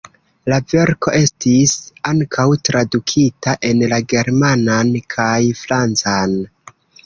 La 0.51 0.57
verko 0.71 1.11
estis 1.17 1.75
ankaŭ 2.13 2.47
tradukita 2.69 3.55
en 3.71 3.87
la 3.95 4.03
germanan 4.17 4.93
kaj 5.19 5.39
francan. 5.65 6.39